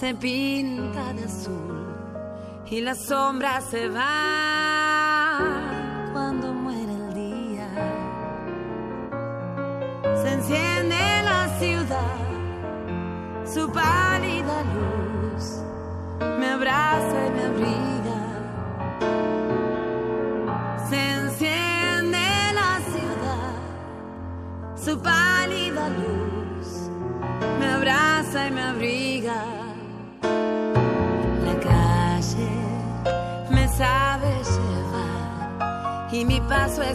[0.00, 1.94] se pinta de azul
[2.70, 4.49] y la sombra se va.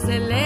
[0.06, 0.45] se le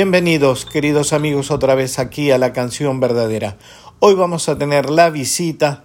[0.00, 3.58] Bienvenidos, queridos amigos, otra vez aquí a la canción verdadera.
[3.98, 5.82] Hoy vamos a tener la visita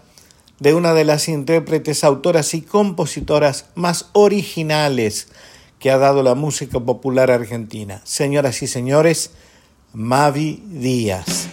[0.60, 5.30] de una de las intérpretes, autoras y compositoras más originales
[5.80, 8.01] que ha dado la música popular argentina.
[8.04, 9.31] Señoras y señores,
[9.94, 11.50] Mavi Díaz.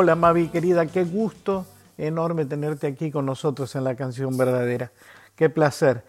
[0.00, 4.92] Hola Mavi querida, qué gusto enorme tenerte aquí con nosotros en la canción verdadera.
[5.34, 6.04] Qué placer.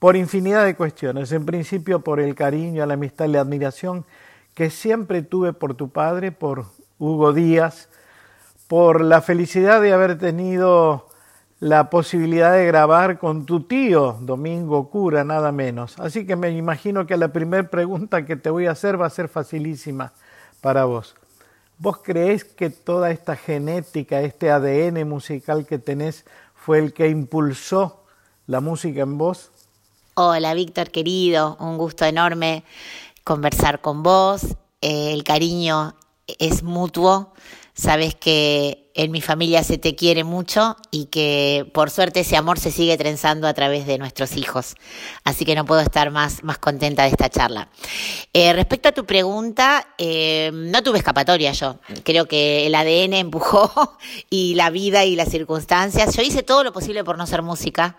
[0.00, 1.30] Por infinidad de cuestiones.
[1.30, 4.04] En principio por el cariño, la amistad y la admiración
[4.52, 6.64] que siempre tuve por tu padre, por
[6.98, 7.88] Hugo Díaz,
[8.66, 11.06] por la felicidad de haber tenido
[11.60, 15.96] la posibilidad de grabar con tu tío, Domingo Cura, nada menos.
[16.00, 19.10] Así que me imagino que la primera pregunta que te voy a hacer va a
[19.10, 20.14] ser facilísima
[20.60, 21.14] para vos.
[21.82, 28.04] ¿Vos creés que toda esta genética, este ADN musical que tenés, fue el que impulsó
[28.46, 29.50] la música en vos?
[30.12, 32.64] Hola Víctor querido, un gusto enorme
[33.24, 34.42] conversar con vos.
[34.82, 35.94] Eh, el cariño
[36.26, 37.32] es mutuo.
[37.72, 42.58] Sabes que en mi familia se te quiere mucho y que por suerte ese amor
[42.58, 44.74] se sigue trenzando a través de nuestros hijos.
[45.24, 47.68] Así que no puedo estar más, más contenta de esta charla.
[48.32, 51.78] Eh, respecto a tu pregunta, eh, no tuve escapatoria yo.
[52.04, 53.96] Creo que el ADN empujó
[54.30, 56.14] y la vida y las circunstancias.
[56.16, 57.96] Yo hice todo lo posible por no ser música.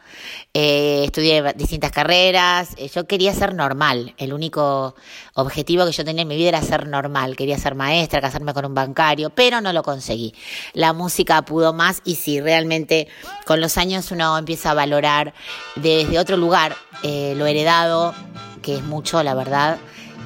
[0.54, 2.70] Eh, estudié distintas carreras.
[2.78, 4.14] Eh, yo quería ser normal.
[4.18, 4.96] El único
[5.36, 7.36] objetivo que yo tenía en mi vida era ser normal.
[7.36, 10.34] Quería ser maestra, casarme con un bancario, pero no lo conseguí
[10.82, 13.08] la música pudo más y si realmente
[13.46, 15.34] con los años uno empieza a valorar
[15.76, 18.14] desde otro lugar eh, lo heredado,
[18.62, 19.78] que es mucho, la verdad,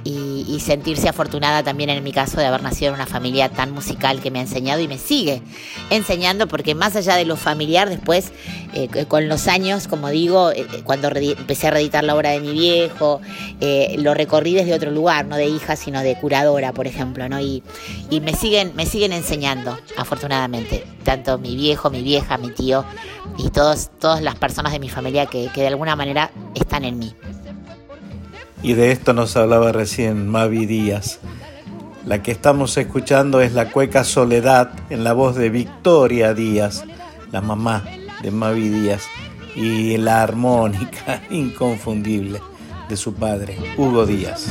[0.05, 4.21] y, sentirse afortunada también en mi caso de haber nacido en una familia tan musical
[4.21, 5.41] que me ha enseñado y me sigue
[5.89, 8.31] enseñando porque más allá de lo familiar después
[8.73, 12.51] eh, con los años como digo eh, cuando empecé a reeditar la obra de mi
[12.53, 13.19] viejo
[13.61, 17.39] eh, lo recorrí desde otro lugar no de hija sino de curadora por ejemplo no
[17.39, 17.63] y,
[18.09, 22.85] y me siguen me siguen enseñando afortunadamente tanto mi viejo mi vieja mi tío
[23.37, 26.99] y todos todas las personas de mi familia que, que de alguna manera están en
[26.99, 27.15] mí
[28.61, 31.19] y de esto nos hablaba recién Mavi Díaz.
[32.05, 36.83] La que estamos escuchando es la cueca Soledad en la voz de Victoria Díaz,
[37.31, 37.83] la mamá
[38.21, 39.03] de Mavi Díaz,
[39.55, 42.41] y la armónica inconfundible
[42.87, 44.47] de su padre, Hugo Díaz.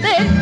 [0.00, 0.39] te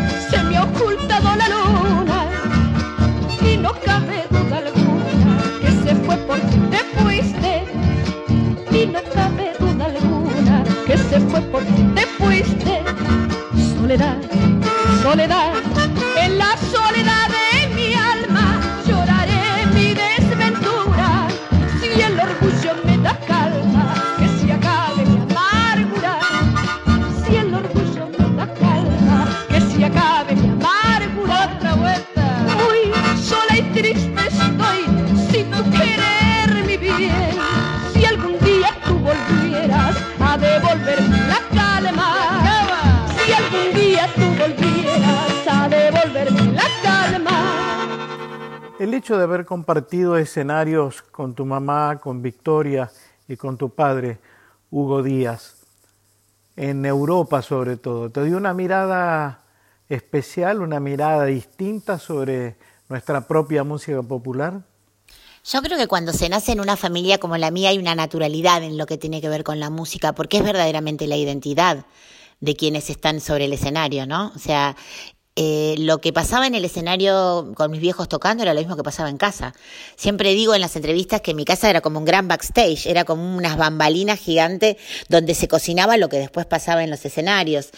[49.18, 52.90] de haber compartido escenarios con tu mamá, con Victoria
[53.28, 54.18] y con tu padre,
[54.70, 55.56] Hugo Díaz,
[56.56, 59.44] en Europa sobre todo, ¿te dio una mirada
[59.88, 62.56] especial, una mirada distinta sobre
[62.88, 64.62] nuestra propia música popular?
[65.44, 68.62] Yo creo que cuando se nace en una familia como la mía hay una naturalidad
[68.62, 71.86] en lo que tiene que ver con la música, porque es verdaderamente la identidad
[72.40, 74.32] de quienes están sobre el escenario, ¿no?
[74.34, 74.76] O sea,
[75.40, 78.82] eh, lo que pasaba en el escenario con mis viejos tocando era lo mismo que
[78.82, 79.54] pasaba en casa.
[79.94, 83.36] Siempre digo en las entrevistas que mi casa era como un gran backstage, era como
[83.36, 84.78] unas bambalinas gigantes
[85.08, 87.70] donde se cocinaba lo que después pasaba en los escenarios.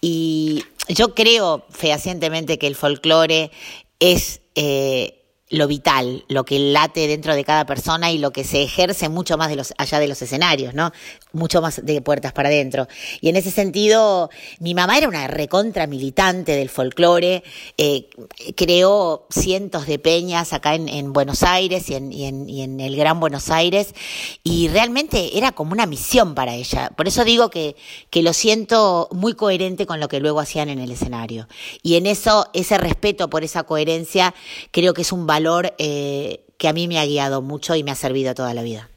[0.00, 3.50] Y yo creo fehacientemente que el folclore
[3.98, 4.40] es...
[4.54, 5.16] Eh,
[5.50, 9.38] lo vital, lo que late dentro de cada persona y lo que se ejerce mucho
[9.38, 10.92] más de los, allá de los escenarios, ¿no?
[11.38, 12.88] Mucho más de puertas para adentro.
[13.20, 17.42] Y en ese sentido, mi mamá era una recontra militante del folclore,
[17.76, 18.08] eh,
[18.56, 23.94] creó cientos de peñas acá en, Buenos Aires y en, el Gran Buenos Aires,
[24.42, 26.90] y realmente era como una misión para ella.
[26.96, 27.76] Por eso digo que,
[28.10, 31.48] que lo siento muy coherente con lo que luego hacían en el escenario.
[31.82, 34.34] Y en eso, ese respeto por esa coherencia,
[34.70, 37.90] creo que es un valor eh, que a mí me ha guiado mucho y me
[37.90, 38.90] ha servido toda la vida.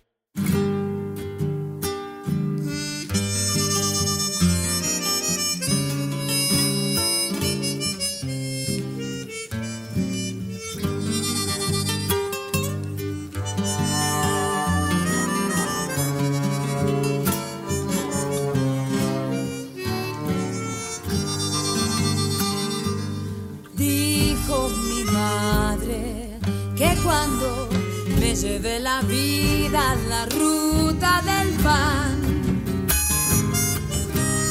[28.42, 32.88] Lleve la vida la ruta del pan.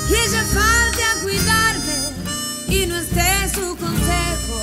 [0.08, 1.98] Y ella falte a cuidarme
[2.68, 4.60] y no esté su consejo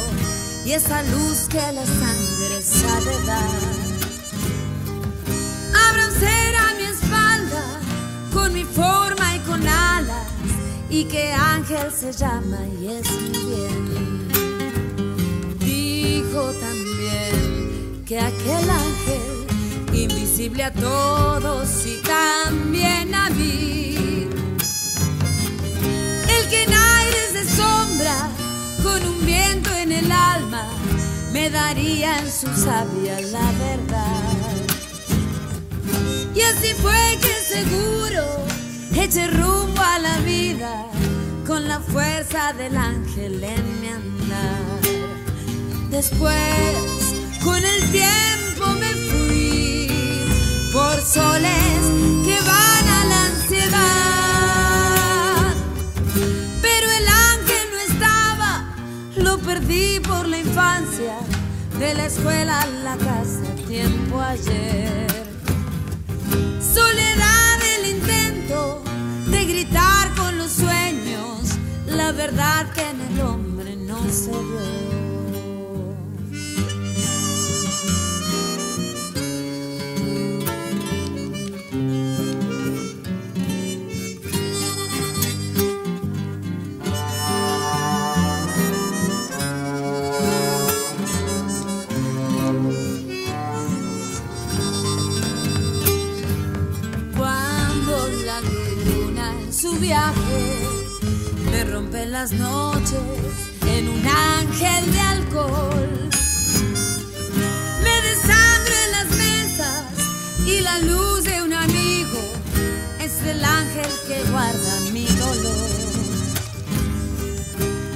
[0.66, 3.62] y esa luz que la sangre sabe dar.
[5.90, 7.66] Abra a mi espalda
[8.34, 10.28] con mi forma y con alas
[10.90, 13.10] y que ángel se llama y es
[13.46, 14.28] bien.
[15.60, 16.87] Dijo también
[18.08, 19.48] que aquel ángel
[19.92, 24.30] invisible a todos y también a mí.
[26.30, 28.30] El que en aires de sombra,
[28.82, 30.70] con un viento en el alma,
[31.34, 34.56] me daría en su sabia la verdad.
[36.34, 38.24] Y así fue que seguro
[38.96, 40.86] eché rumbo a la vida
[41.46, 44.78] con la fuerza del ángel en mi andar.
[45.90, 46.97] Después,
[47.48, 48.92] con el tiempo me
[50.74, 51.82] por soles
[52.26, 53.78] que van a la ansiedad.
[56.62, 58.52] Pero el ángel no estaba,
[59.16, 61.16] lo perdí por la infancia,
[61.80, 65.08] de la escuela a la casa, tiempo ayer.
[66.60, 68.84] Soledad el intento
[69.32, 75.07] de gritar con los sueños, la verdad que en el hombre no se ve.
[101.52, 103.00] Me rompe las noches
[103.66, 106.07] en un ángel de alcohol.
[110.80, 112.20] La luz de un amigo
[113.00, 115.70] es el ángel que guarda mi dolor.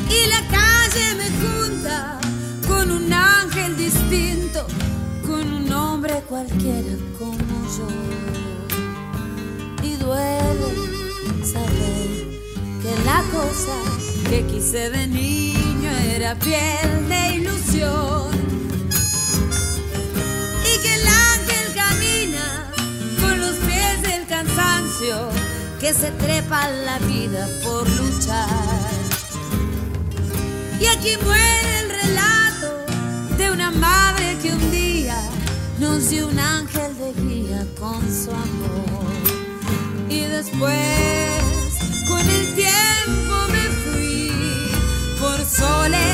[0.09, 2.19] Y la calle me junta
[2.67, 4.65] con un ángel distinto,
[5.25, 7.87] con un hombre cualquiera como yo.
[9.83, 10.51] Y duele
[12.81, 13.75] que la cosa
[14.29, 18.50] que quise de niño era piel de ilusión.
[25.79, 28.47] Que se trepa la vida por luchar.
[30.79, 32.69] Y aquí muere el relato
[33.35, 35.17] de una madre que un día
[35.79, 39.11] nos dio un ángel de guía con su amor.
[40.07, 41.41] Y después
[42.07, 44.31] con el tiempo me fui
[45.19, 46.10] por soles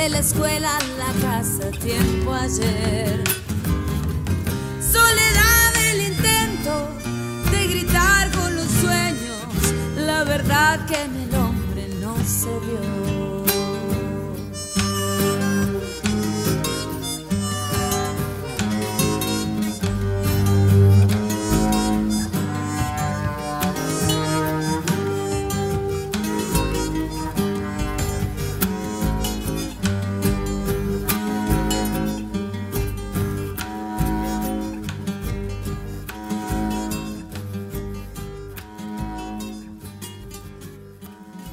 [0.00, 3.22] de la escuela a la casa, tiempo ayer.
[4.80, 6.88] Soledad el intento
[7.50, 9.44] de gritar con los sueños,
[9.96, 13.09] la verdad que en el hombre no se vio.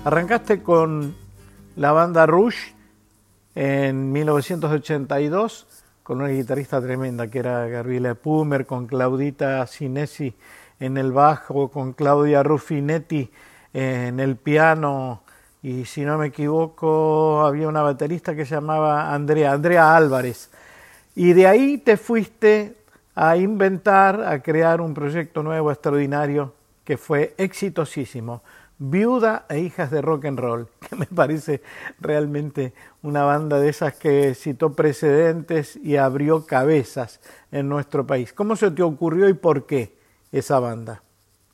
[0.08, 1.14] Arrancaste con
[1.76, 2.72] la banda Rush
[3.56, 5.68] en 1982
[6.02, 10.34] con una guitarrista tremenda que era Gabriela Pumer, con Claudita Sinesi
[10.80, 13.30] en el bajo, con Claudia Ruffinetti
[13.74, 15.24] en el piano
[15.62, 20.50] y si no me equivoco había una baterista que se llamaba Andrea, Andrea Álvarez.
[21.18, 22.78] Y de ahí te fuiste
[23.14, 26.54] a inventar, a crear un proyecto nuevo, extraordinario,
[26.86, 28.42] que fue exitosísimo.
[28.80, 31.62] Viuda e hijas de rock and roll, que me parece
[32.00, 37.20] realmente una banda de esas que citó precedentes y abrió cabezas
[37.52, 38.34] en nuestro país.
[38.34, 39.98] ¿Cómo se te ocurrió y por qué
[40.32, 41.02] esa banda?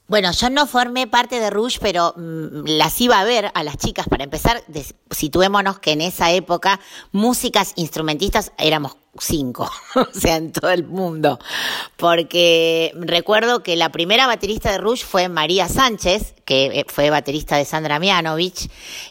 [0.07, 3.77] Bueno, yo no formé parte de Rush, pero mm, las iba a ver a las
[3.77, 4.07] chicas.
[4.09, 4.61] Para empezar,
[5.09, 6.79] situémonos que en esa época
[7.13, 11.39] músicas instrumentistas éramos cinco, o sea, en todo el mundo.
[11.97, 17.55] Porque recuerdo que la primera baterista de Rush fue María Sánchez, que eh, fue baterista
[17.57, 18.69] de Sandra Mianovich,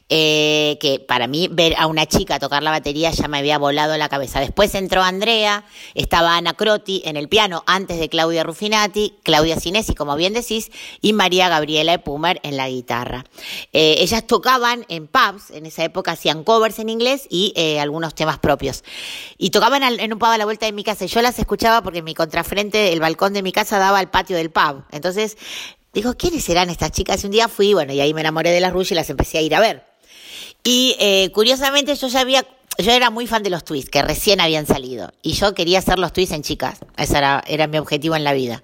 [0.09, 3.97] eh, que para mí ver a una chica tocar la batería ya me había volado
[3.97, 4.41] la cabeza.
[4.41, 9.95] Después entró Andrea, estaba Ana Croti en el piano antes de Claudia Rufinati, Claudia Cinesi,
[9.95, 13.25] como bien decís, y María Gabriela Epumer en la guitarra.
[13.73, 18.39] Eh, ellas tocaban en pubs, en esa época hacían covers en inglés y algunos temas
[18.39, 18.85] propios.
[19.39, 21.83] Y tocaban en un pub a la vuelta de mi casa y yo las escuchaba
[21.83, 24.85] porque mi contrafrente, el balcón de mi casa daba al patio del pub.
[24.91, 25.37] Entonces
[25.93, 27.23] Digo, ¿quiénes serán estas chicas?
[27.23, 29.39] Y un día fui, bueno, y ahí me enamoré de las Rush y las empecé
[29.39, 29.85] a ir a ver.
[30.65, 32.47] Y eh, curiosamente yo ya había
[32.79, 35.99] yo era muy fan de los twists que recién habían salido y yo quería hacer
[35.99, 36.79] los twists en chicas.
[36.97, 38.63] Ese era, era mi objetivo en la vida.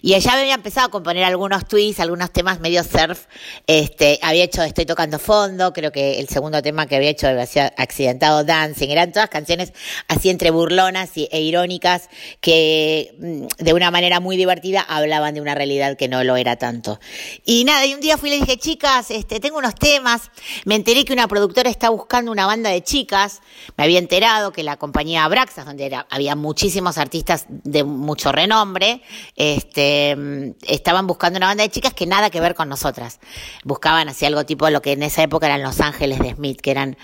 [0.00, 3.26] Y ella había empezado a componer algunos twists, algunos temas medio surf.
[3.66, 7.42] Este, había hecho Estoy tocando fondo, creo que el segundo tema que había hecho había
[7.76, 8.88] Accidentado Dancing.
[8.88, 9.72] Eran todas canciones
[10.08, 12.08] así entre burlonas e irónicas
[12.40, 16.56] que mm, de una manera muy divertida hablaban de una realidad que no lo era
[16.56, 17.00] tanto.
[17.44, 20.30] Y nada, y un día fui y le dije, chicas, este, tengo unos temas.
[20.64, 23.40] Me enteré que una productora está buscando una banda de chicas
[23.76, 29.02] me había enterado que la compañía Abraxas, donde había muchísimos artistas de mucho renombre,
[29.36, 33.20] este, estaban buscando una banda de chicas que nada que ver con nosotras.
[33.64, 36.70] Buscaban así algo tipo lo que en esa época eran Los Ángeles de Smith, que
[36.70, 36.96] eran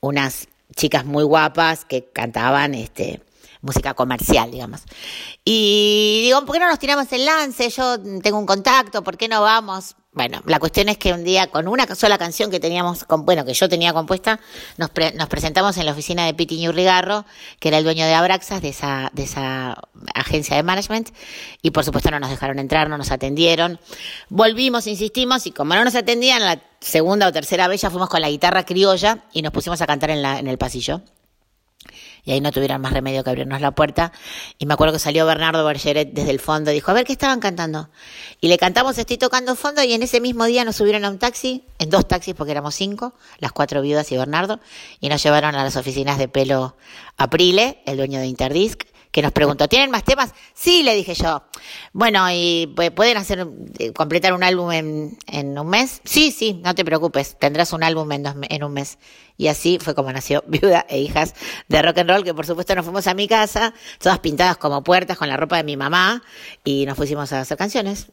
[0.00, 3.20] unas chicas muy guapas que cantaban este,
[3.64, 4.82] música comercial, digamos.
[5.44, 7.70] Y digo, ¿por qué no nos tiramos el lance?
[7.70, 9.96] Yo tengo un contacto, ¿por qué no vamos?
[10.12, 13.52] Bueno, la cuestión es que un día con una sola canción que teníamos, bueno, que
[13.52, 14.38] yo tenía compuesta,
[14.76, 17.24] nos, presentamos en la oficina de Piti Ñurrigarro,
[17.58, 19.76] que era el dueño de Abraxas, de esa, de esa
[20.14, 21.08] agencia de management,
[21.62, 23.80] y por supuesto no nos dejaron entrar, no nos atendieron.
[24.28, 28.20] Volvimos, insistimos, y como no nos atendían, la segunda o tercera vez ya fuimos con
[28.20, 31.02] la guitarra criolla y nos pusimos a cantar en, la, en el pasillo
[32.24, 34.12] y ahí no tuvieron más remedio que abrirnos la puerta.
[34.58, 37.40] Y me acuerdo que salió Bernardo Bergeret desde el fondo dijo, a ver qué estaban
[37.40, 37.88] cantando.
[38.40, 41.18] Y le cantamos Estoy tocando fondo y en ese mismo día nos subieron a un
[41.18, 44.60] taxi, en dos taxis porque éramos cinco, las cuatro viudas y Bernardo,
[45.00, 46.76] y nos llevaron a las oficinas de pelo
[47.16, 48.84] Aprile, el dueño de Interdisc,
[49.14, 50.34] que nos preguntó, ¿tienen más temas?
[50.54, 51.44] Sí, le dije yo.
[51.92, 53.46] Bueno, ¿y pueden hacer,
[53.78, 56.00] eh, completar un álbum en, en un mes?
[56.04, 58.98] Sí, sí, no te preocupes, tendrás un álbum en, en un mes.
[59.36, 61.36] Y así fue como nació Viuda e Hijas
[61.68, 64.82] de Rock and Roll, que por supuesto nos fuimos a mi casa, todas pintadas como
[64.82, 66.20] puertas con la ropa de mi mamá,
[66.64, 68.08] y nos pusimos a hacer canciones.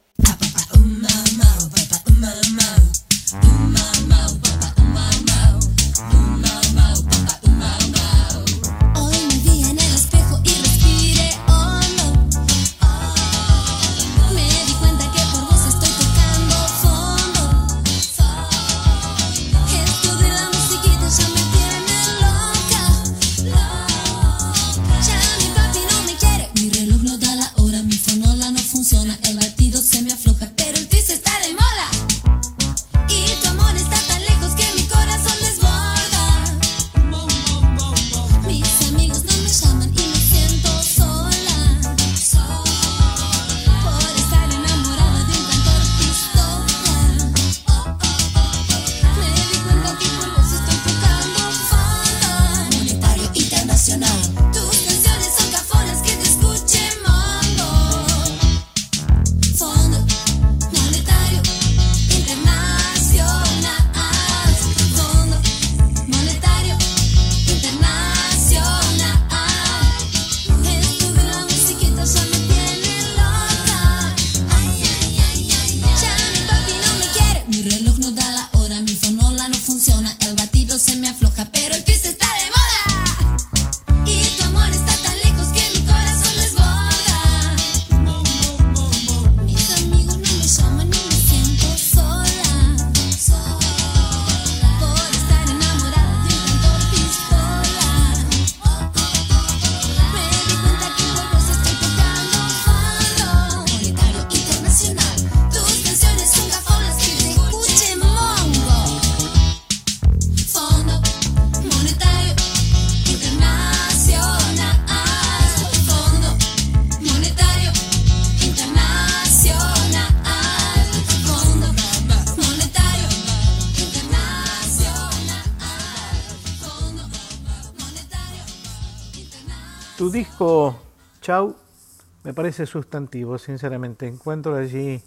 [132.32, 134.08] Me parece sustantivo, sinceramente.
[134.08, 135.02] Encuentro allí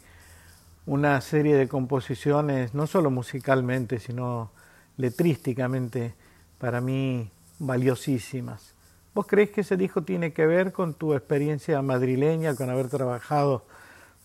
[0.84, 4.50] una serie de composiciones, no solo musicalmente, sino
[4.98, 6.12] letrísticamente,
[6.58, 8.74] para mí valiosísimas.
[9.14, 13.64] ¿Vos crees que ese disco tiene que ver con tu experiencia madrileña, con haber trabajado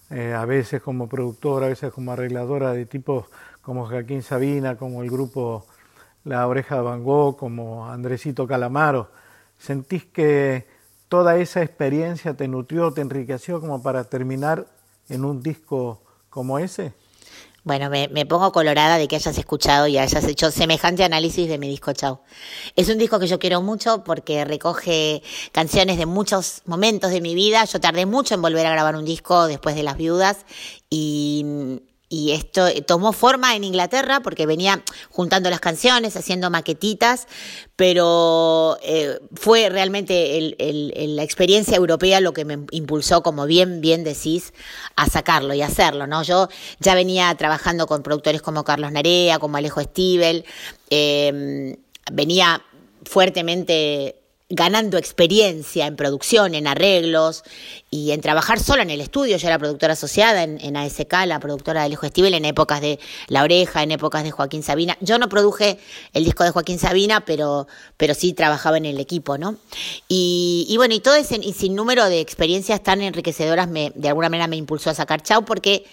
[0.10, 3.28] eh, a veces como productora, a veces como arregladora de tipos
[3.62, 5.66] como Joaquín Sabina, como el grupo
[6.26, 9.10] La Oreja de Van Gogh, como Andresito Calamaro?
[9.58, 10.79] ¿Sentís que
[11.10, 14.67] toda esa experiencia te nutrió, te enriqueció como para terminar
[15.10, 16.93] en un disco como ese?
[17.63, 21.67] Bueno, me, pongo colorada de que hayas escuchado y hayas hecho semejante análisis de mi
[21.67, 22.22] disco Chau.
[22.76, 27.36] Es un disco que yo quiero mucho porque recoge canciones de muchos momentos de mi
[27.36, 27.65] vida.
[27.65, 30.45] Yo tardé mucho en volver a grabar un disco después de Las Viudas
[30.89, 37.28] y y esto tomó forma en Inglaterra porque venía juntando las canciones, haciendo maquetitas,
[37.76, 44.54] pero eh, fue realmente la experiencia europea lo que me impulsó, como bien, bien decís,
[44.95, 46.24] a sacarlo y hacerlo, ¿no?
[46.24, 50.45] Yo ya venía trabajando con productores como Carlos Narea, como Alejo Stivel,
[50.89, 51.78] eh,
[52.12, 52.63] venía
[53.06, 54.19] fuertemente
[54.50, 57.44] ganando experiencia en producción, en arreglos
[57.92, 59.38] y en trabajar sola en el estudio.
[59.38, 63.44] Yo era productora asociada en, ASK, la productora de Alejo Estivel, en épocas de La
[63.44, 64.98] Oreja, en épocas de Joaquín Sabina.
[65.02, 65.78] Yo no produje
[66.14, 69.56] el disco de Joaquín Sabina, pero, pero sí trabajaba en el equipo, ¿no?
[70.08, 74.48] Y, bueno, y todo ese sin número de experiencias tan enriquecedoras me, de alguna manera
[74.48, 75.86] me impulsó a sacar Chau porque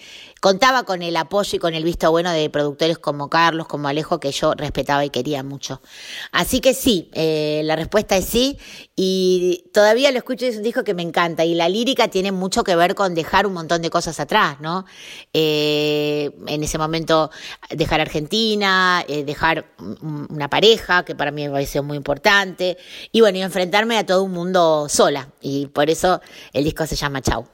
[0.47, 4.21] contaba con el apoyo y con el visto bueno de productores como Carlos, como Alejo,
[4.21, 5.83] que yo respetaba y quería mucho.
[6.31, 8.57] Así que sí, eh, la respuesta es sí,
[8.95, 12.31] y todavía lo escucho y es un disco que me encanta, y la lírica tiene
[12.31, 14.85] mucho que ver con dejar un montón de cosas atrás, ¿no?
[15.33, 17.33] Eh, en ese momento
[17.71, 22.79] dejar Argentina, eh, dejar una pareja, que para mí me pareció muy importante,
[23.11, 26.21] y bueno, y enfrentarme a todo un mundo sola, y por eso
[26.53, 27.49] el disco se llama Chau.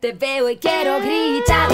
[0.00, 1.68] Te veo y quiero gritar,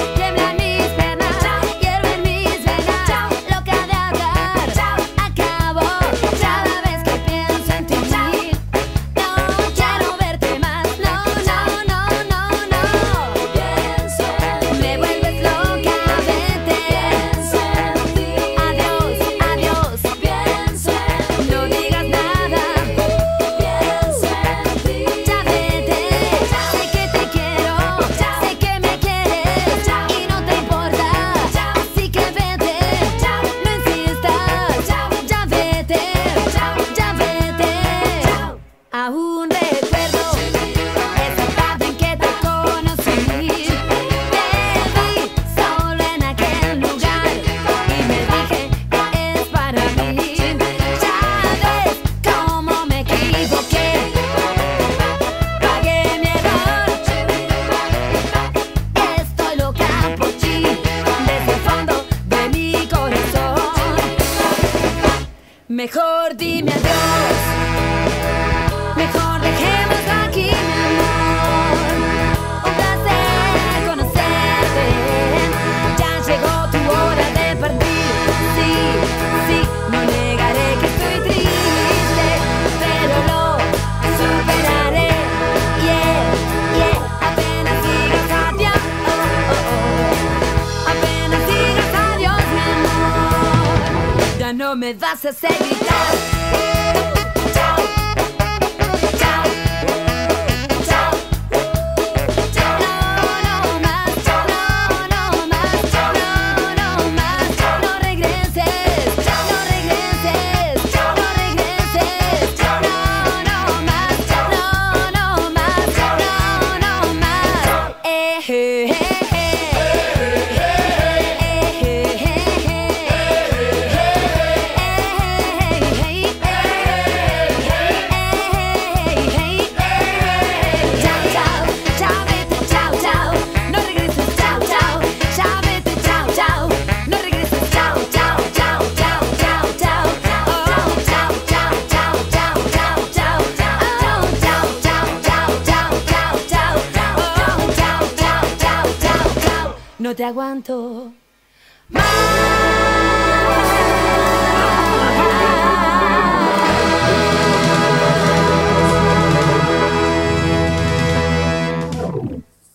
[150.23, 151.13] te aguanto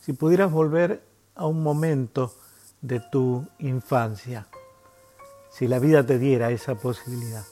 [0.01, 1.01] Si pudieras volver
[1.36, 2.33] a un momento
[2.81, 4.47] de tu infancia,
[5.49, 7.45] si la vida te diera esa posibilidad,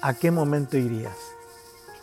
[0.00, 1.18] ¿a qué momento irías?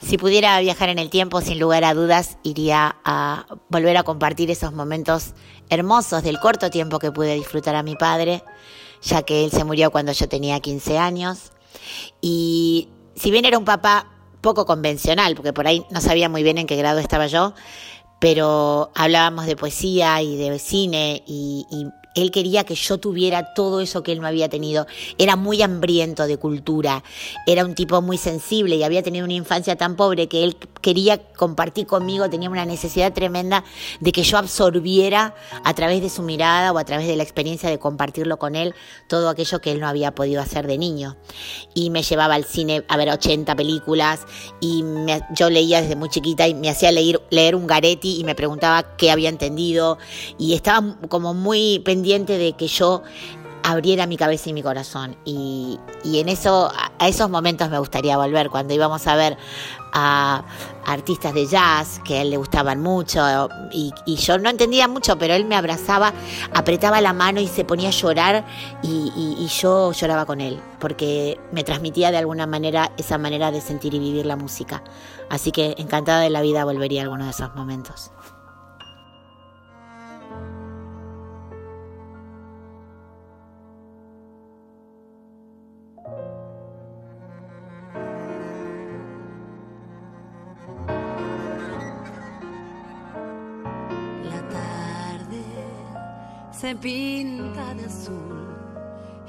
[0.01, 4.49] Si pudiera viajar en el tiempo, sin lugar a dudas, iría a volver a compartir
[4.49, 5.33] esos momentos
[5.69, 8.43] hermosos del corto tiempo que pude disfrutar a mi padre,
[9.01, 11.51] ya que él se murió cuando yo tenía 15 años.
[12.21, 14.07] Y si bien era un papá
[14.41, 17.53] poco convencional, porque por ahí no sabía muy bien en qué grado estaba yo,
[18.19, 21.65] pero hablábamos de poesía y de cine y,
[22.15, 24.87] él quería que yo tuviera todo eso que él no había tenido.
[25.17, 27.03] Era muy hambriento de cultura,
[27.45, 31.17] era un tipo muy sensible y había tenido una infancia tan pobre que él quería
[31.33, 33.63] compartir conmigo, tenía una necesidad tremenda
[33.99, 37.69] de que yo absorbiera a través de su mirada o a través de la experiencia
[37.69, 38.73] de compartirlo con él
[39.07, 41.15] todo aquello que él no había podido hacer de niño.
[41.73, 44.25] Y me llevaba al cine a ver 80 películas
[44.59, 44.83] y
[45.35, 48.95] yo leía desde muy chiquita y me hacía leer, leer un Garetti y me preguntaba
[48.97, 49.97] qué había entendido
[50.37, 53.03] y estaba como muy pendiente de que yo
[53.63, 55.15] abriera mi cabeza y mi corazón.
[55.25, 59.37] Y, y, en eso, a esos momentos me gustaría volver, cuando íbamos a ver
[59.91, 60.43] a
[60.85, 65.17] artistas de jazz que a él le gustaban mucho y, y yo no entendía mucho,
[65.17, 66.13] pero él me abrazaba,
[66.53, 68.45] apretaba la mano y se ponía a llorar
[68.83, 73.61] y, y, yo lloraba con él, porque me transmitía de alguna manera esa manera de
[73.61, 74.83] sentir y vivir la música.
[75.29, 78.11] Así que encantada de la vida volvería a alguno de esos momentos.
[96.59, 98.53] Se pinta de azul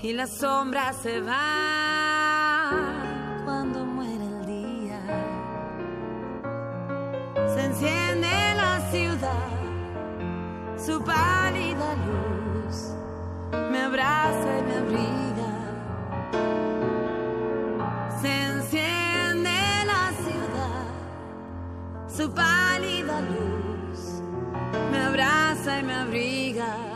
[0.03, 2.73] y la sombra se va
[3.45, 5.01] cuando muere el día.
[7.55, 9.51] Se enciende la ciudad,
[10.77, 12.95] su pálida luz
[13.71, 15.53] me abraza y me abriga.
[18.21, 20.85] Se enciende la ciudad,
[22.09, 24.21] su pálida luz
[24.91, 26.90] me abraza y me abriga.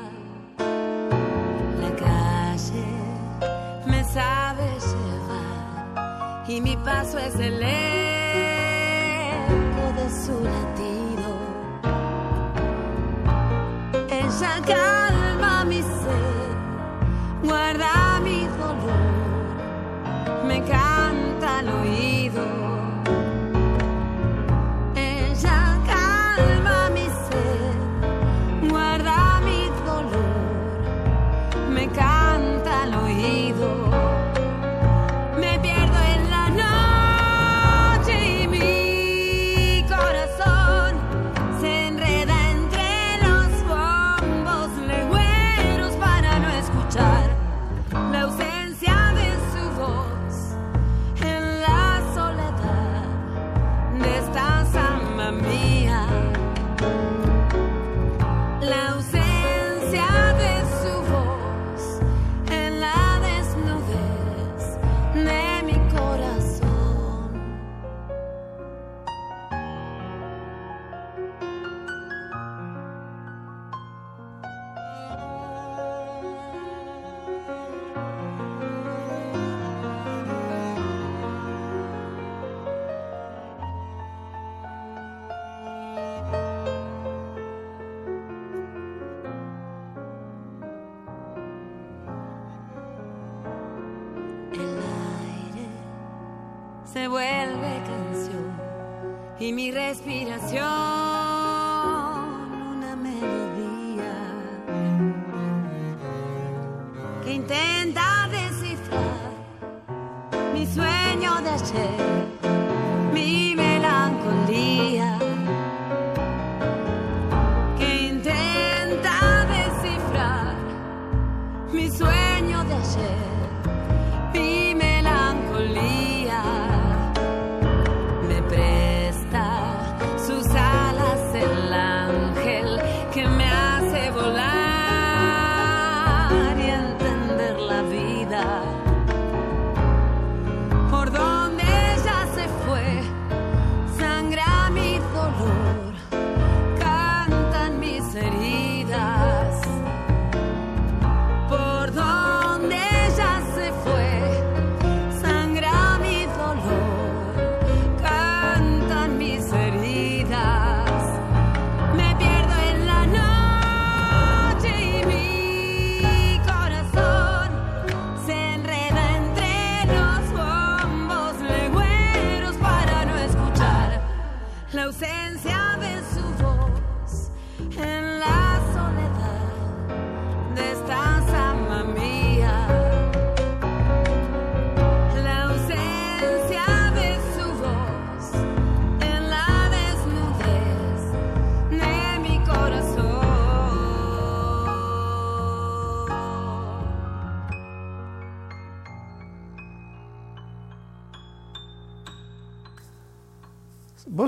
[6.55, 7.73] Y mi paso es el eco
[9.99, 11.29] de su latido.
[14.09, 16.55] Ella calma mi sed,
[17.43, 20.84] guarda mi dolor, me canta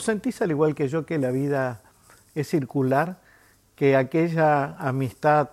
[0.06, 1.82] sentís al igual que yo que la vida
[2.34, 3.20] es circular?
[3.74, 5.50] Que aquella amistad,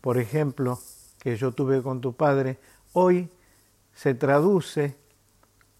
[0.00, 0.80] por ejemplo,
[1.20, 2.58] que yo tuve con tu padre,
[2.92, 3.28] hoy
[3.94, 4.96] se traduce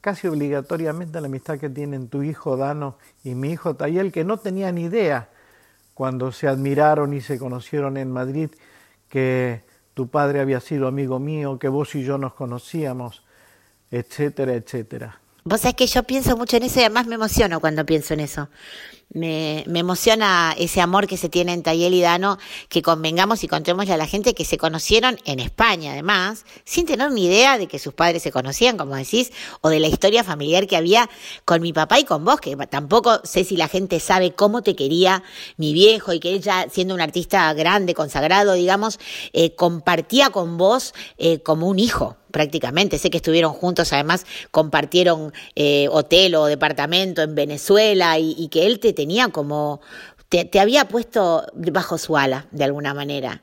[0.01, 4.25] casi obligatoriamente a la amistad que tienen tu hijo Dano y mi hijo Tayel, que
[4.25, 5.31] no tenían idea
[5.95, 8.51] cuando se admiraron y se conocieron en Madrid
[9.09, 13.25] que tu padre había sido amigo mío, que vos y yo nos conocíamos,
[13.91, 15.21] etcétera, etcétera.
[15.49, 18.19] Vos sabés que yo pienso mucho en eso y además me emociono cuando pienso en
[18.19, 18.49] eso.
[19.11, 22.37] Me, me, emociona ese amor que se tiene entre Tayel y Dano,
[22.69, 27.13] que convengamos y contémosle a la gente que se conocieron en España, además, sin tener
[27.13, 29.31] ni idea de que sus padres se conocían, como decís,
[29.61, 31.09] o de la historia familiar que había
[31.45, 34.75] con mi papá y con vos, que tampoco sé si la gente sabe cómo te
[34.75, 35.23] quería
[35.59, 38.99] mi viejo y que ella, siendo un artista grande, consagrado, digamos,
[39.33, 42.99] eh, compartía con vos eh, como un hijo prácticamente.
[42.99, 48.67] Sé que estuvieron juntos, además compartieron eh, hotel o departamento en Venezuela y, y que
[48.67, 49.81] él te tenía como,
[50.29, 53.41] te, te había puesto bajo su ala, de alguna manera.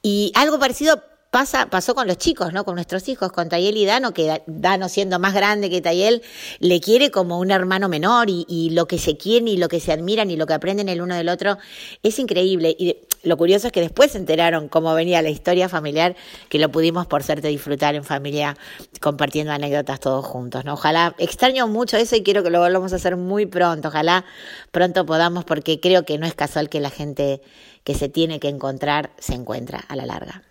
[0.00, 2.64] Y algo parecido pasa, pasó con los chicos, ¿no?
[2.64, 6.22] Con nuestros hijos, con Tayel y Dano, que Dano siendo más grande que Tayel,
[6.58, 9.80] le quiere como un hermano menor y, y, lo que se quieren y lo que
[9.80, 11.58] se admiran y lo que aprenden el uno del otro
[12.02, 12.74] es increíble.
[12.78, 16.16] Y lo curioso es que después se enteraron cómo venía la historia familiar,
[16.48, 18.56] que lo pudimos por suerte disfrutar en familia,
[19.00, 20.74] compartiendo anécdotas todos juntos, ¿no?
[20.74, 24.24] Ojalá, extraño mucho eso y quiero que lo volvamos a hacer muy pronto, ojalá
[24.72, 27.40] pronto podamos, porque creo que no es casual que la gente
[27.84, 30.49] que se tiene que encontrar se encuentra a la larga.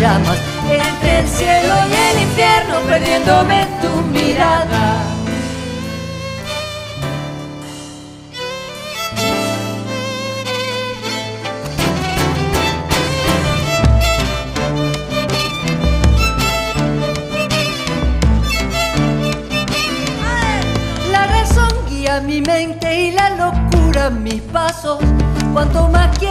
[0.00, 5.02] llamas entre el cielo y el infierno perdiéndome tu mirada.
[21.12, 24.98] La razón guía mi mente y la locura mis pasos.
[25.52, 26.29] Cuanto más quiero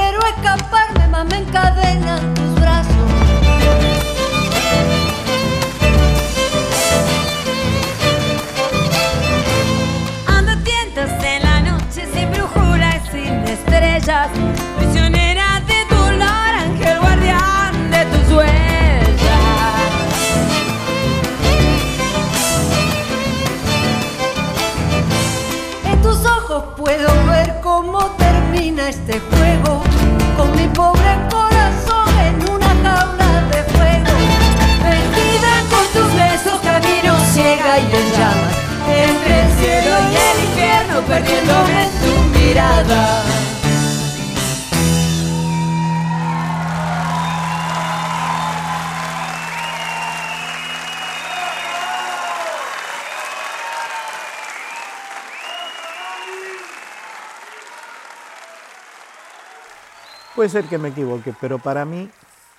[60.39, 62.09] Puede ser que me equivoque, pero para mí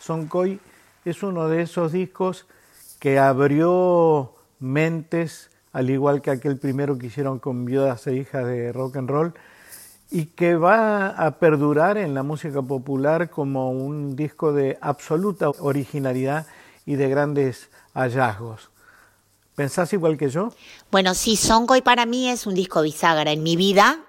[0.00, 0.60] Soncoy
[1.06, 2.46] es uno de esos discos
[2.98, 8.70] que abrió mentes, al igual que aquel primero que hicieron con Viudas e Hijas de
[8.74, 9.34] Rock and Roll,
[10.10, 16.46] y que va a perdurar en la música popular como un disco de absoluta originalidad
[16.84, 18.70] y de grandes hallazgos.
[19.54, 20.52] ¿Pensás igual que yo?
[20.90, 24.00] Bueno, sí, Songoy para mí es un disco bisagra en mi vida,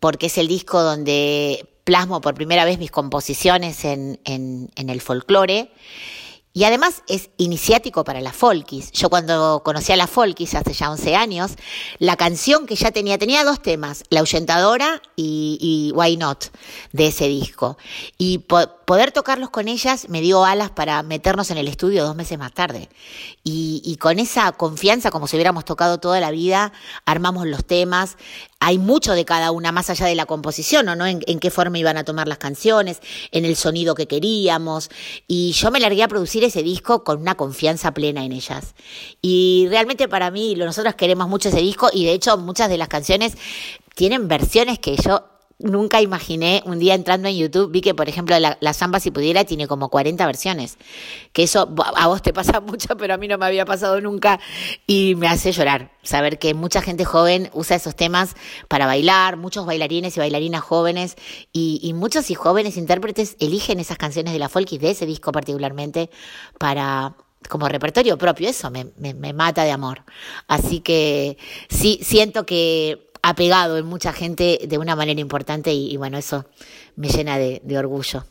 [0.00, 5.70] porque es el disco donde plasmo por primera vez mis composiciones en, el folclore.
[6.58, 8.90] Y además es iniciático para la folkis.
[8.90, 11.52] Yo cuando conocí a la folkis hace ya 11 años,
[12.00, 16.46] la canción que ya tenía, tenía dos temas, La ahuyentadora y, Why Not,
[16.90, 17.78] de ese disco.
[18.18, 22.16] Y po poder tocarlos con ellas me dio alas para meternos en el estudio dos
[22.16, 22.88] meses más tarde.
[23.44, 26.72] Y con esa confianza, como si hubiéramos tocado toda la vida,
[27.04, 28.16] armamos los temas.
[28.60, 31.06] Hay mucho de cada una, más allá de la composición, ¿o ¿no?
[31.06, 33.00] En, en qué forma iban a tomar las canciones,
[33.30, 34.90] en el sonido que queríamos.
[35.26, 38.74] Y yo me largué a producir ese disco con una confianza plena en ellas.
[39.22, 42.88] Y realmente para mí, nosotros queremos mucho ese disco y de hecho muchas de las
[42.88, 43.36] canciones
[43.94, 45.24] tienen versiones que yo
[45.58, 49.44] nunca imaginé, un día entrando en YouTube, vi que, por ejemplo, la, la Si Pudiera
[49.44, 50.78] tiene como 40 versiones.
[51.32, 54.40] Que eso a vos te pasa mucho, pero a mí no me había pasado nunca
[54.86, 55.90] y me hace llorar.
[56.02, 58.34] Saber que mucha gente joven usa esos temas
[58.68, 61.16] para bailar, muchos bailarines y bailarinas jóvenes
[61.52, 65.32] y, muchos y jóvenes intérpretes eligen esas canciones de la folk y de ese disco
[65.32, 66.10] particularmente
[66.58, 67.16] para
[67.48, 70.04] como repertorio propio, eso me, me, mata de amor.
[70.48, 71.38] Así que
[71.68, 76.46] sí, siento que ha pegado en mucha gente de una manera importante y, bueno, eso
[76.96, 78.24] me llena de orgullo.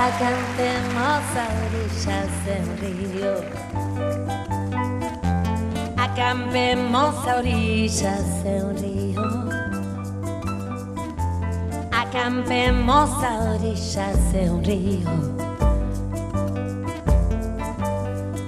[0.00, 1.20] Acampemos
[7.26, 7.90] a orillas
[8.44, 9.20] de un río.
[11.92, 15.10] Acampemos a orillas de un río.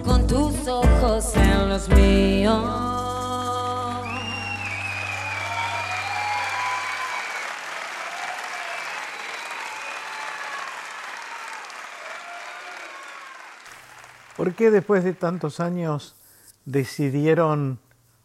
[0.06, 2.91] Con tus ojos en los míos.
[14.42, 16.16] ¿Por qué después de tantos años
[16.64, 17.78] decidieron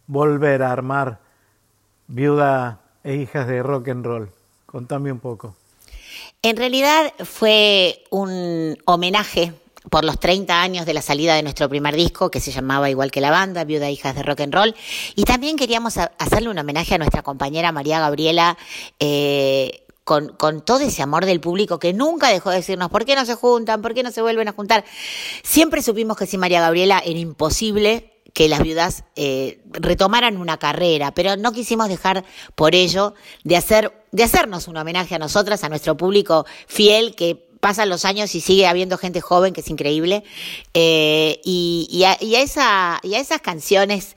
[0.08, 1.20] volver a armar
[2.08, 4.32] Viuda e Hijas de Rock and Roll?
[4.66, 5.56] Contame un poco.
[6.42, 9.54] En realidad fue un homenaje
[9.92, 13.12] por los 30 años de la salida de nuestro primer disco, que se llamaba igual
[13.12, 14.76] que la banda, Viuda e Hijas de Rock and Roll.
[15.14, 18.58] Y también queríamos hacerle un homenaje a nuestra compañera María Gabriela.
[19.00, 23.14] Eh, con, con, todo ese amor del público que nunca dejó de decirnos, ¿por qué
[23.14, 23.82] no se juntan?
[23.82, 24.86] ¿Por qué no se vuelven a juntar?
[25.44, 31.14] Siempre supimos que sin María Gabriela era imposible que las viudas eh, retomaran una carrera,
[31.14, 32.24] pero no quisimos dejar
[32.56, 37.46] por ello de, hacer, de hacernos un homenaje a nosotras, a nuestro público fiel que
[37.60, 40.24] pasan los años y sigue habiendo gente joven que es increíble
[40.74, 44.16] eh, y, a, esa, y a esas canciones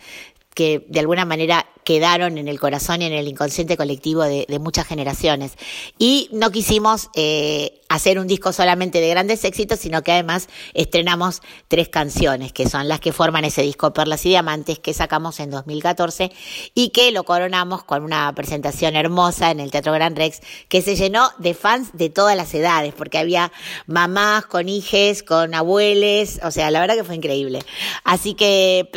[0.54, 4.86] que de alguna manera quedaron en el corazón y en el inconsciente colectivo de, muchas
[4.86, 5.52] generaciones.
[5.98, 11.42] Y no quisimos eh, hacer un disco solamente de grandes éxitos, sino que además estrenamos
[11.68, 15.50] tres canciones, que son las que forman ese disco Perlas y Diamantes, que sacamos en
[15.50, 16.30] 2014
[16.74, 20.94] y que lo coronamos con una presentación hermosa en el Teatro Gran Rex, que se
[20.94, 23.50] llenó de fans de todas las edades, porque había
[23.86, 27.60] mamás con hijes, con abueles, o sea, la verdad que fue increíble.
[28.04, 28.90] Así que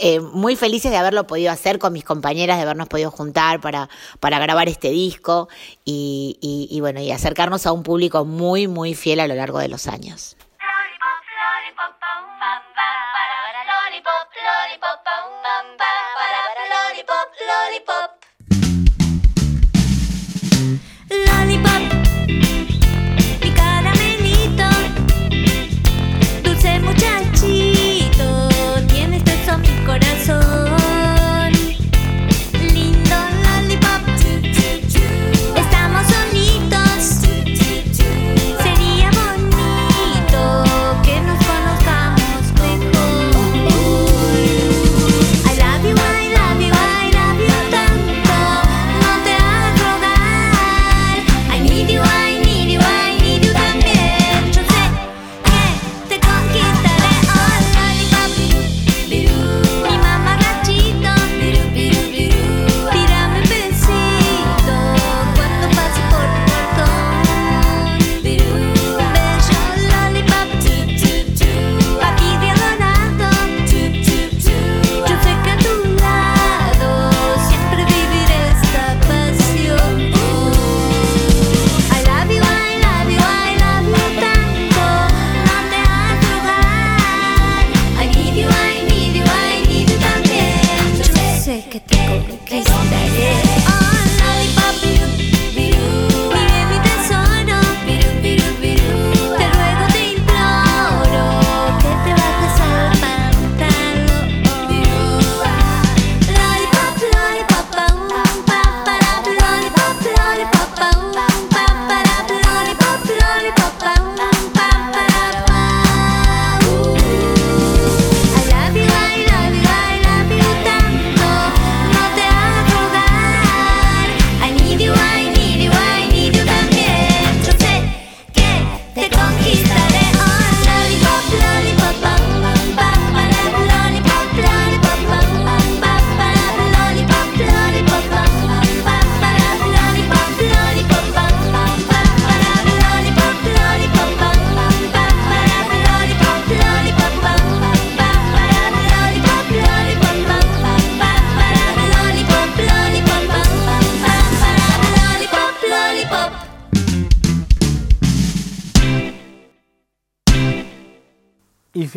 [0.00, 3.90] eh, muy felices de haberlo podido hacer con mis compañeras de habernos podido juntar para,
[4.18, 5.50] para grabar este disco
[5.84, 9.68] y, y, bueno, y acercarnos a un público muy, muy fiel a lo largo de
[9.68, 10.34] los años.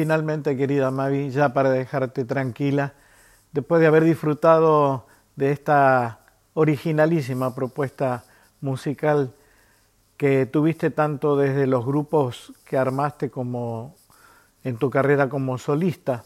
[0.08, 2.93] Finalmente, querida Mavi, ya para dejarte tranquila,
[3.51, 5.05] después de haber disfrutado
[5.36, 6.22] de esta
[6.53, 8.24] originalísima propuesta
[8.62, 9.34] musical
[10.16, 13.95] que tuviste tanto desde los grupos que armaste como
[14.64, 16.24] en tu carrera como solista,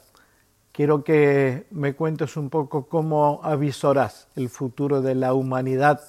[0.71, 6.01] quiero que me cuentes un poco cómo avisorás el futuro de la humanidad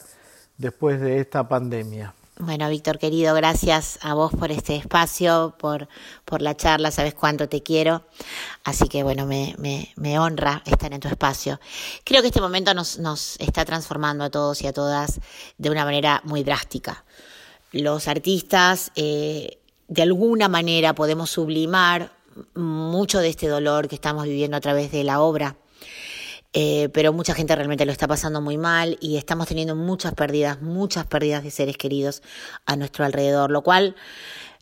[0.58, 2.12] después de esta pandemia.
[2.38, 5.86] Bueno, Víctor querido, gracias a vos por este espacio, por,
[6.24, 8.04] por la charla, sabes cuánto te quiero.
[8.64, 11.60] Así que bueno, me, me, me honra estar en tu espacio.
[12.04, 15.20] Creo que este momento nos, nos está transformando a todos y a todas
[15.58, 17.04] de una manera muy drástica.
[17.70, 19.58] Los artistas, eh,
[19.88, 22.12] de alguna manera, podemos sublimar
[22.54, 25.56] mucho de este dolor que estamos viviendo a través de la obra
[26.53, 30.61] eh, pero mucha gente realmente lo está pasando muy mal y estamos teniendo muchas pérdidas,
[30.61, 32.22] muchas pérdidas de seres queridos
[32.66, 33.96] a nuestro alrededor, lo cual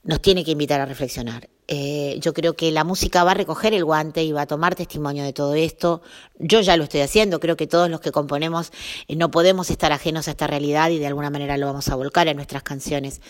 [0.03, 1.49] nos tiene que invitar a reflexionar.
[1.67, 4.75] Eh, yo creo que la música va a recoger el guante y va a tomar
[4.75, 6.03] testimonio de todo esto.
[6.39, 8.73] Yo ya lo estoy haciendo, creo que todos los que componemos
[9.09, 11.97] eh, no podemos estar ajenos a esta realidad y de alguna manera lo vamos a
[11.97, 13.21] volcar en nuestras canciones.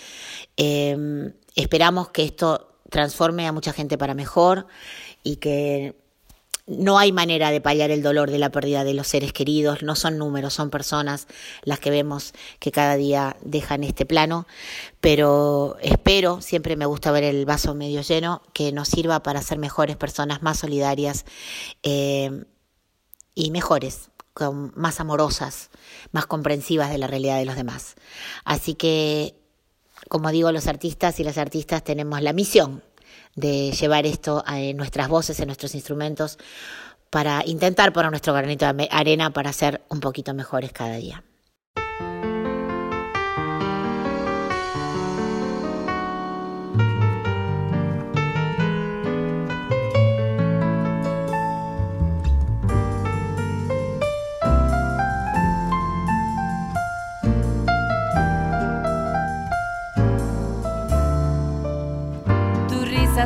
[1.55, 4.67] esperamos que esto transforme a mucha gente para mejor
[5.23, 6.00] y que
[6.71, 9.97] no hay manera de paliar el dolor de la pérdida de los seres queridos, no
[9.97, 11.27] son números, son personas
[11.65, 14.47] las que vemos que cada día dejan este plano,
[15.01, 19.59] pero espero, siempre me gusta ver el vaso medio lleno, que nos sirva para ser
[19.59, 21.25] mejores personas, más solidarias
[21.83, 22.45] eh,
[23.35, 24.11] y mejores,
[24.75, 25.71] más amorosas,
[26.13, 27.97] más comprensivas de la realidad de los demás.
[28.45, 29.35] Así que,
[30.09, 32.83] como digo, los artistas y las artistas tenemos la misión
[33.37, 36.39] de llevar esto en nuestras voces, en nuestros instrumentos,
[37.11, 41.25] para intentar poner nuestro granito de arena para ser un poquito mejores cada día.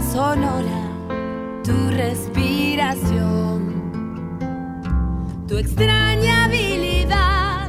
[0.02, 0.90] Sonora,
[1.62, 3.82] tu respiración,
[5.46, 7.68] tu extraña habilidad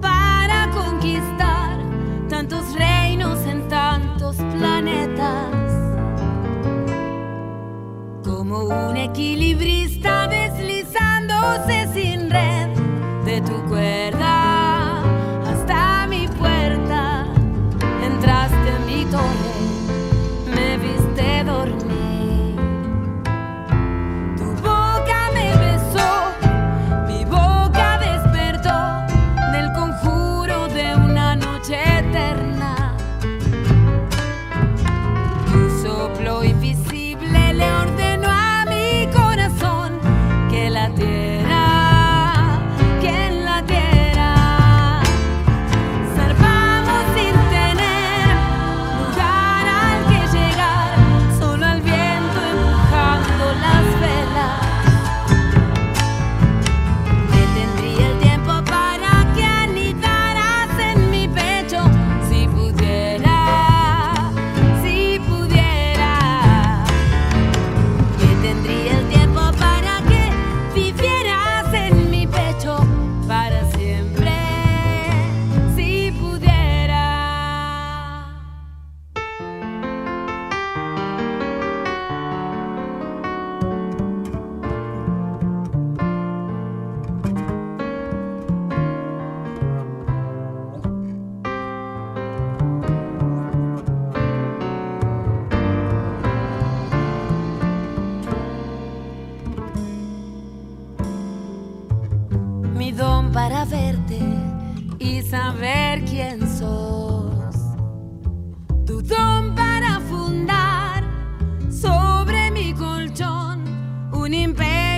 [0.00, 1.78] para conquistar
[2.28, 5.72] tantos reinos en tantos planetas.
[8.24, 12.68] Como un equilibrista deslizándose sin red
[13.24, 14.37] de tu cuerda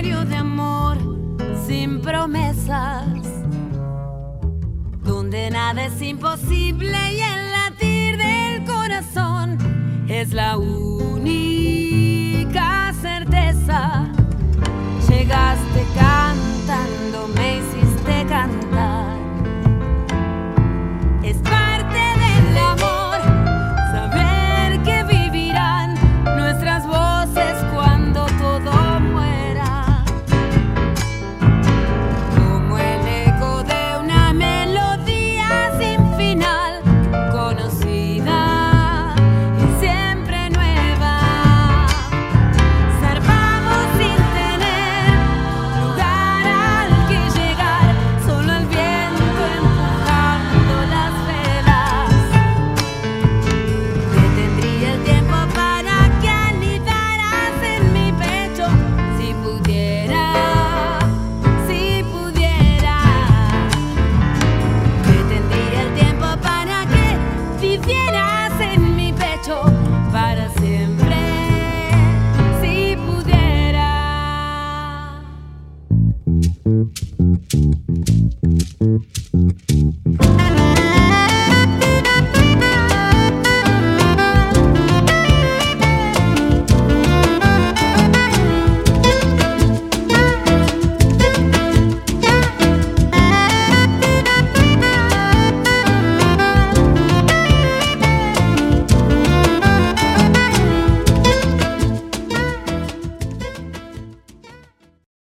[0.01, 0.97] de amor
[1.67, 3.05] sin promesas,
[5.03, 9.59] donde nada es imposible y el latir del corazón
[10.09, 12.01] es la única
[12.99, 14.11] certeza.
[15.07, 18.70] Llegaste cantando, me hiciste cantar.